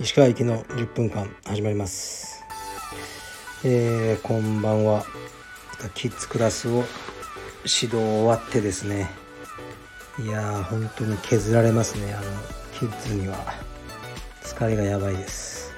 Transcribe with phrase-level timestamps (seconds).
[0.00, 2.42] 石川行きの10分間始まります。
[3.64, 5.04] えー、こんばんは。
[5.94, 9.08] キッズクラスを指導終わってですね。
[10.18, 12.14] いやー本当に削られますね。
[12.14, 12.24] あの
[12.78, 13.36] キッズには。
[14.42, 15.72] 疲れがやばいです。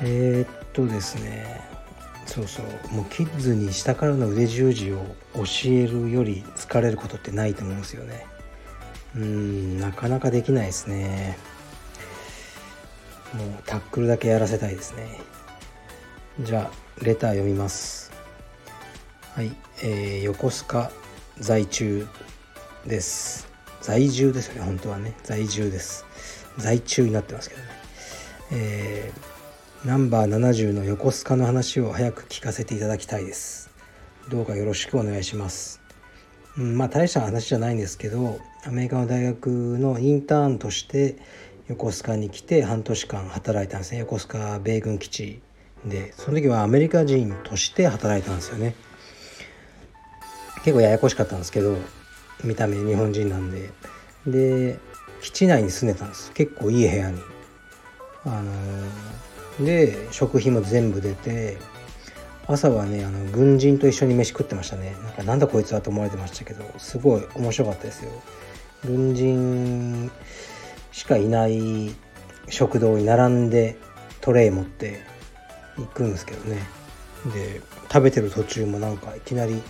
[0.00, 1.73] えー、っとですね。
[2.34, 2.66] そうそう。
[2.92, 4.96] もうキッズに下からの腕十字を
[5.34, 8.26] 教えるより疲れることってないと思うんですよね。
[9.14, 11.38] うんなかなかできないですね。
[13.34, 15.20] もうタックルだけやらせたいですね。
[16.40, 18.10] じゃあレター読みます。
[19.36, 20.90] はい、えー、横須賀
[21.38, 22.04] 在中
[22.84, 23.46] です。
[23.80, 25.14] 在住ですよね本当はね。
[25.22, 26.04] 在住です。
[26.58, 27.68] 在中になってますけどね。
[28.50, 29.33] えー、
[29.84, 33.68] ナンバー70の横須賀の話を早く聞かせていただきたいです。
[34.30, 35.82] どうかよろしくお願いします。
[36.56, 39.48] うん、まあ大した話じゃないんですけどアメリカの大学
[39.78, 41.18] のインターンとして
[41.68, 43.98] 横須賀に来て半年間働いたんですね。
[43.98, 45.42] 横須賀米軍基地
[45.84, 46.14] で。
[46.16, 48.74] その時はアメリカ人として働いたんですよね。
[50.64, 51.76] 結構ややこしかったんですけど
[52.42, 53.70] 見た目日本人なんで。
[54.26, 54.78] で
[55.20, 56.32] 基地内に住んでたんです。
[56.32, 57.20] 結構いい部屋に。
[58.24, 61.58] あのー、で食費も全部出て
[62.46, 64.96] 朝はねあの軍人と一緒に飯食ってましたね。
[65.02, 68.10] なんかなんだこいつはと思われてましたけどすごい面白かったですよ。
[68.84, 70.10] 軍人
[70.92, 71.94] しかいない
[72.48, 73.76] 食堂に並んで
[74.20, 75.02] トレイ持って
[75.78, 76.58] 行くんですけどね。
[77.32, 79.62] で食べてる途中もなんかいきなり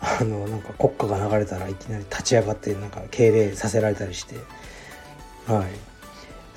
[0.00, 4.36] あのなんか国歌が流れたらいきなり立ち上がってなんか敬礼させられたりして。
[5.46, 5.95] はい。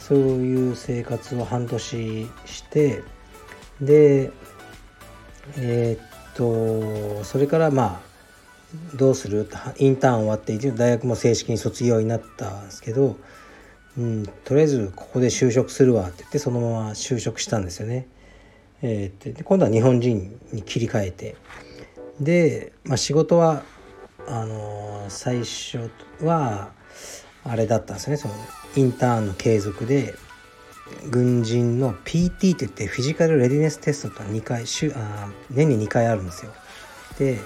[0.09, 3.03] そういう生活を半年して
[3.79, 4.31] で
[5.55, 8.09] えー、っとそれからまあ
[8.95, 9.47] どうする？
[9.77, 13.17] インターン終わって大学も正式に卒業になったんですけど、
[13.97, 18.07] うん、とりあえずここで就職するわって言ってそのまま就職したんですよね。
[18.81, 21.35] えー、で今度は日本人に切り替えて
[22.19, 23.63] で、まあ、仕事は
[24.27, 25.91] あのー、最初
[26.23, 26.71] は
[27.43, 28.33] あれだったんですねその
[28.75, 30.15] インターンの継続で
[31.09, 36.51] 軍人の PT って言ってフィジカルレディネステストと2回週あ年に2回あるんですよ。
[37.17, 37.39] で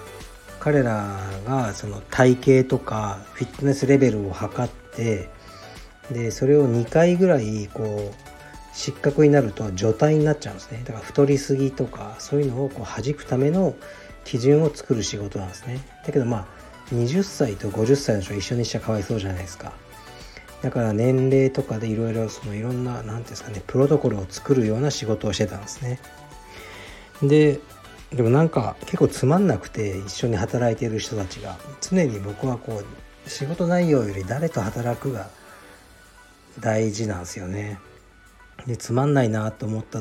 [0.60, 5.30] 彼らがその体型とかフィットネスレベルを測って
[6.10, 10.82] でそれを2回ぐらいこう失格になると除隊になっちゃうんですね。
[10.86, 13.76] だから太りすぎとかそういうのをこう弾くための
[14.24, 15.86] 基準を作る仕事なんですね。
[16.06, 16.48] だけどまあ
[16.94, 19.74] 20歳と50歳の人一緒にしちゃかわいそうじゃないですか。
[20.64, 26.00] だから年齢とかでいろいろそのいろんな何ていうんですかねプロトコルを作るような仕事をしてたんですね。
[27.22, 27.60] で
[28.12, 31.58] でもなんか結構つまんなくて一緒に働いている人たちが。
[31.82, 35.30] 常に僕はこう仕事内容より誰と働くが
[36.60, 37.80] 大事なんですよね。
[38.66, 40.00] でつまんないなと思った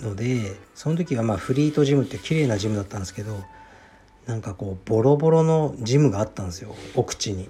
[0.00, 3.42] のでその時はまあフリートジムって綺麗なジムだったんですけど
[4.26, 7.48] なんかこうボロボロのジムがあったんですよ奥地に。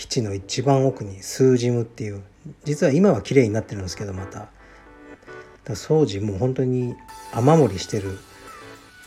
[0.00, 2.22] 基地の一番奥にスージムっていう
[2.64, 4.48] 実は今は綺麗になってるんですけどまた。
[5.64, 6.96] だ当時もう本当に
[7.34, 8.18] 雨漏りしてる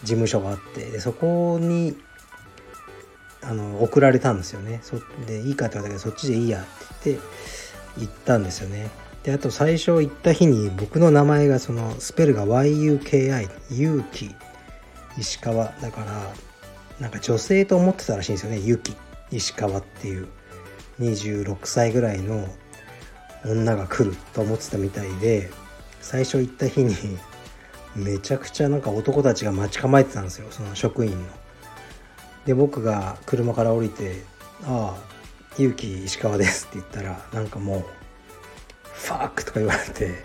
[0.04, 1.98] 事務所があってでそこに
[3.42, 4.82] あの送られたんですよね。
[4.84, 6.66] そでいいかって言われたけどそっちでいいやっ
[7.02, 7.26] て言って
[8.02, 8.92] 行ったんですよね。
[9.24, 14.30] であと最初行った日に僕の名前がそのスペルが YUKI 勇気
[15.18, 16.34] 石川だから
[17.00, 18.60] なんか女性と思ってたらしいんですよね。
[18.60, 18.96] ゆき
[19.32, 20.28] 石川っていう。
[21.00, 22.48] 26歳ぐらいの
[23.46, 25.50] 女が来ると思ってたみたいで
[26.02, 26.96] 最初行った日に
[27.96, 31.18] めちゃくちゃなんか男たちが待ち構えてたんですよその職員の。
[32.46, 34.22] で僕が車から降りて
[34.66, 35.02] 「ああ
[35.58, 37.86] 勇気石川です」って言ったらなんかもう
[38.84, 40.24] 「ファック」とか言われて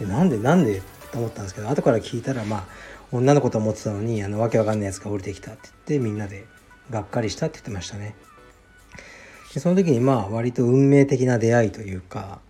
[0.00, 0.82] なんでなんで？
[1.12, 2.64] と思ったんですけど後から聞いたらまあ
[3.12, 6.46] 女の子と思ってたのにあのわけわかんないやつが降りてきたって言ってみんなで
[6.90, 8.14] がっかりしたって言ってましたね。
[9.56, 12.40] でその時にまあ割と運命的な出会いというか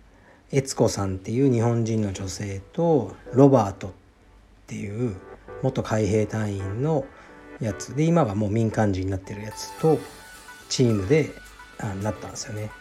[0.51, 3.91] 悦子さんっていう日本人の女性とロバートっ
[4.67, 5.15] ていう
[5.63, 7.05] 元海兵隊員の
[7.61, 9.99] やつで今はもう民間人になってるやつと
[10.67, 11.31] チームで
[11.79, 12.71] あなったんですよね。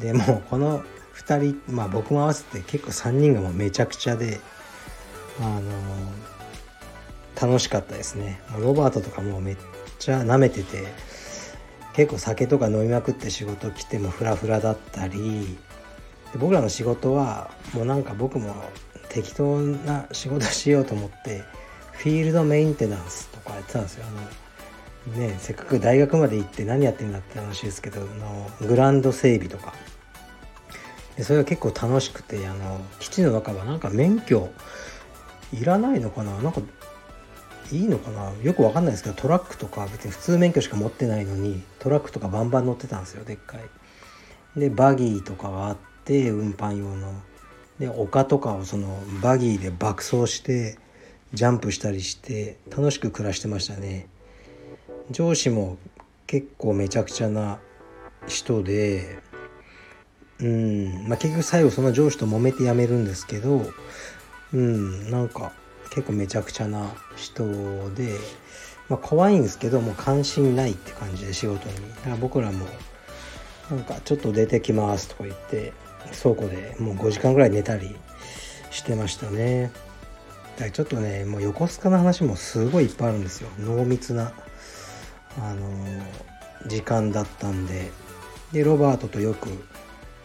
[0.00, 0.82] でもうこの
[1.14, 4.40] 2人まあ僕も合わせて結構3人がもうめちゃくちゃで
[5.40, 5.70] あの
[7.40, 8.40] 楽しかったですね。
[8.58, 9.56] ロバートとかもめっ
[10.00, 10.88] ちゃ舐めてて
[11.94, 15.56] 結構酒とか飲みまくって仕事来てもフラフラだったり
[16.38, 18.54] 僕らの仕事はもうなんか僕も
[19.08, 21.42] 適当な仕事しようと思って
[21.92, 24.04] フィールドメンテナンスとかやってたんですよ。
[24.06, 29.72] あのねせっかく大学まで行って何やってんだって話ですけどのグランド整備とか。
[31.16, 34.50] でそれが結構楽しくてあの基地の中はなんか免許
[35.52, 36.36] いらないのかな？
[36.42, 36.60] なんか
[37.72, 38.32] いいのかな？
[38.42, 44.60] よくわかんないですけどトラックとか別に普通免許しか持ってないのにトラックとかバンバン乗ってたんですよでっかい。
[44.60, 47.12] でバギーとかがあって運搬用の。
[47.78, 50.78] で丘とかをそのバギーで爆走して
[51.32, 54.06] ジャンプしたりして楽しく暮らしてましたね。
[55.10, 55.76] 上司も
[56.26, 57.58] 結構めちゃくちゃな
[58.26, 59.18] 人で
[60.38, 63.62] うんまあ結局最後その上司と揉めて辞めるんですけど
[64.52, 65.52] うんなんか
[65.94, 67.44] 結構めちゃくちゃな人
[67.94, 68.18] で、
[68.88, 71.74] まあ、怖いんですけどもう関心ないって感じで仕事に。
[71.94, 72.66] だから僕らも
[73.70, 75.72] なんかちょっと出てきますとか言って
[76.20, 77.94] 倉庫でもう5時間ぐらい寝たり
[78.70, 79.72] してましたね。
[80.56, 83.48] だからちょっとねもう横須賀の話もすごいいっぱいあるんですよ。
[83.60, 84.32] 濃密な
[85.38, 85.68] あの
[86.66, 87.90] 時間だったんで。
[88.52, 89.48] でロバートとよく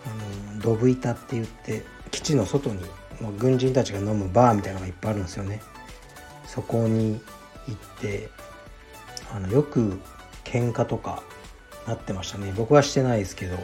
[0.06, 2.84] あのドブ板って言って基地の外に
[3.22, 5.62] もう軍人たちが飲むバーみたいなのがいっぱいあるんですよね
[6.46, 7.20] そこに
[7.68, 8.30] 行って
[9.34, 10.00] あのよく
[10.44, 11.22] 喧嘩とか
[11.88, 13.58] なってましたね僕はしてないですけど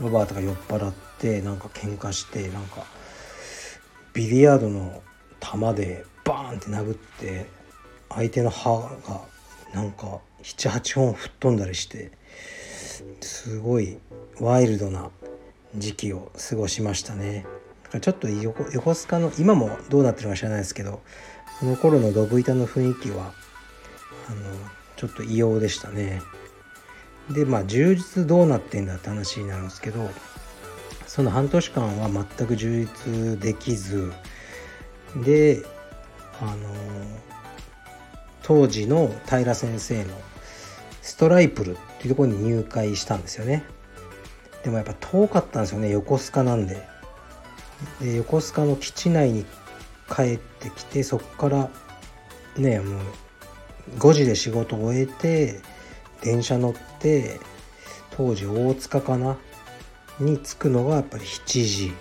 [0.00, 2.84] ロバートが酔っ払ってなんか喧嘩してなんか
[4.14, 5.02] ビリヤードの
[5.40, 7.46] 球でバーンって殴って
[8.08, 8.70] 相手の歯
[9.06, 9.20] が
[9.74, 12.12] なんか78本吹っ飛んだりして
[13.20, 13.98] すごい
[14.40, 15.10] ワイルドな
[15.76, 17.46] 時期を過ごしましたね。
[18.00, 21.00] ちょっと横横須賀の今もどうなってるか知らないですけど
[21.60, 23.32] この頃のドブ板の雰囲気は
[24.28, 24.40] あの
[24.96, 26.22] ちょっと異様でしたね。
[27.30, 30.10] でまあ充実どうなってんだって話になるんですけど
[31.06, 34.12] その半年間は全く充実できず
[35.24, 35.62] で
[36.40, 36.56] あの
[38.42, 40.10] 当時の平先生の
[41.00, 43.64] ストライプルっていうところに入会したんですよね。
[44.64, 46.91] でもやっぱ遠かったんですよね横須賀なんで。
[48.00, 49.44] で横須賀の基地内に
[50.08, 51.70] 帰ってきてそこから
[52.56, 53.00] ねもう
[53.98, 55.60] 5時で仕事を終えて
[56.22, 57.40] 電車乗って
[58.10, 59.36] 当時大塚かな？
[60.20, 61.92] に着くのがやっぱり7時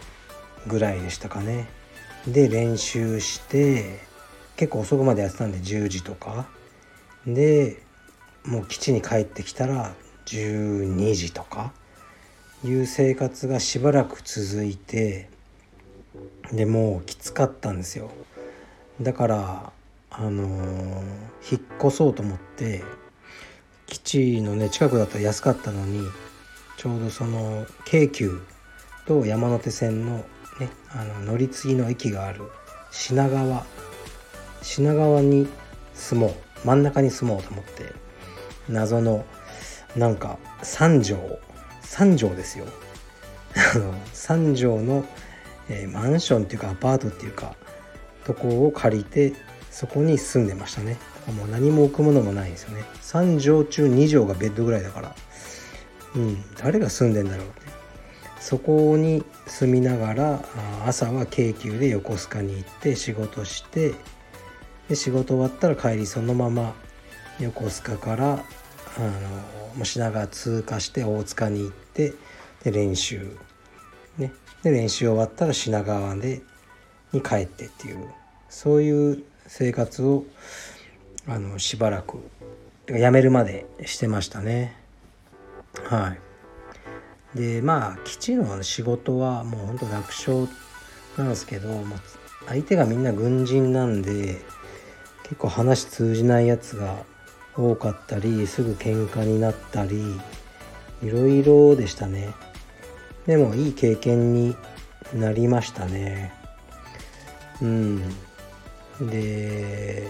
[0.68, 1.68] ぐらいでしたかね。
[2.27, 4.00] で練習して
[4.57, 6.48] 結構遅くまでやってたんで10時とか。
[7.25, 7.81] で
[8.44, 9.95] もう基地に帰ってきたら
[10.25, 11.74] 12時とか。
[12.63, 15.31] いう生活がしばらく続いて
[16.52, 18.12] でもうきつかったんですよ。
[19.02, 19.74] だから
[20.10, 21.04] あのー、
[21.50, 22.84] 引っ越そうと思って
[23.88, 26.02] 基地のね近くだったら安かったのに
[26.78, 28.42] ちょうどその京急
[29.06, 30.18] と山手線の,、
[30.60, 32.42] ね、あの乗り継ぎの駅がある
[32.92, 33.66] 品川
[34.62, 35.48] 品川に
[35.94, 37.94] 住もう真ん中に住もうと思って
[38.68, 39.25] 謎の
[39.96, 41.38] なんか3畳
[41.84, 42.66] 3畳ですよ。
[44.13, 45.06] 3畳の
[45.69, 47.56] えー、マンションっていうかアパートっていうか
[48.25, 49.34] とこを借りて
[49.69, 50.98] そこに住んでましたね。
[51.38, 52.84] もう何も置くものもないんですよね。
[53.02, 55.16] 3畳中2畳がベッドぐらいだから。
[56.16, 57.72] うん誰が住んでんだろうって。
[58.42, 60.44] そこに住みながら
[60.86, 63.94] 朝は京急で横須賀に行って仕事して
[64.90, 66.74] で仕事終わったら帰りそのまま
[67.40, 68.44] 横須賀から
[68.98, 72.13] あの品川通過して大塚に行って
[72.63, 73.38] で練習
[74.18, 74.32] ね。
[74.63, 76.41] で練習終わったら品川で
[77.12, 78.10] に帰ってっていう
[78.50, 80.25] そういう生活を
[81.27, 82.20] あのしばらく
[82.88, 84.75] 辞めるまでしてましたね。
[85.86, 86.15] は
[87.36, 87.38] い。
[87.38, 90.48] でまあ基地の仕事はもうほんと楽勝
[91.18, 92.00] なんですけど、まあ、
[92.48, 94.41] 相手がみんな軍人なんで
[95.24, 97.03] 結構話通じないやつが
[97.56, 100.20] 多かったりすぐ喧嘩になったり
[101.03, 102.34] いろいろでしたね。
[103.28, 104.56] でもいい経験に
[105.13, 106.34] なりましたね。
[107.62, 108.10] うん。
[109.00, 110.08] で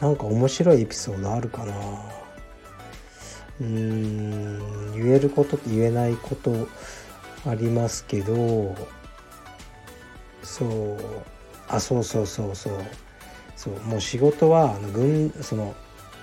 [0.00, 1.74] なんか面白いエピソードあるかな。
[3.60, 6.68] うん言えることと言えないこと
[7.44, 8.76] ありますけど
[10.42, 10.96] そう。
[11.68, 12.72] あそうそうそうそう。
[13.56, 15.74] そうもう仕事はあの軍その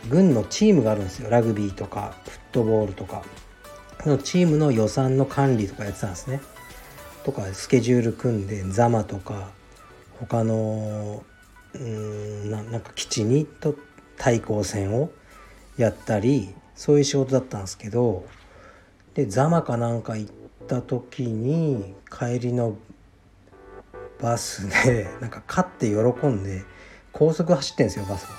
[0.09, 1.29] 軍のチームがあるんですよ。
[1.29, 3.23] ラグビーとかフットボールとか。
[4.09, 6.41] のチームの予算の管理とかやってたんですね。
[7.23, 9.49] とかスケジュール組んでザマとか
[10.19, 11.23] 他の
[11.73, 13.75] うんなんか基地にと
[14.17, 15.09] 対抗戦を
[15.77, 18.25] やったりそういう仕事だったんですけど
[19.13, 20.31] でザマかなんか行っ
[20.67, 22.77] た時に帰りの
[24.21, 26.63] バスで なんか勝って喜んで
[27.11, 28.35] 高速走ってんですよバスが。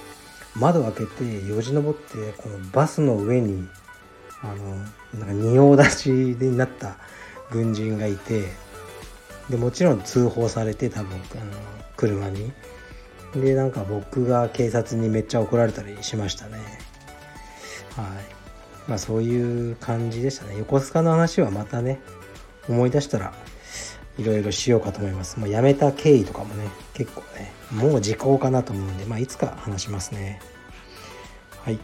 [0.55, 3.69] 窓開けてよじ登ってこのバスの上に
[4.53, 6.97] あのなんか仁王立ちになった
[7.51, 8.53] 軍人がいて
[9.51, 11.53] でもちろん通報されて多分あの
[11.97, 12.53] 車に。
[13.35, 16.59] でなんか僕が警察にめっちゃ怒られたりしましたね。
[17.97, 18.07] はい。
[18.89, 20.57] まあそういう感じでしたね。
[20.59, 22.01] 横須賀の話はまたね
[22.69, 23.35] 思い出したら
[24.19, 25.39] いろいろしようかと思います。
[25.39, 30.41] もう辞めた経緯とかもね結構ねもう時効かなと思うんでまあいつか話しますね。
[31.63, 31.79] はい。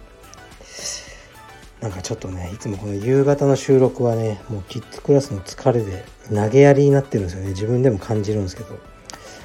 [1.83, 7.49] なんかちょっとねいつもこの夕方の収録はねもうキッズクラスの疲れで投げやりになってるんですよね。
[7.49, 8.79] 自分でも感じるんですけど。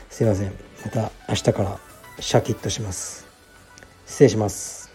[0.09, 0.53] すいません。
[0.85, 1.79] また明日から
[2.19, 3.27] シャキッとします。
[4.05, 4.91] 失礼します。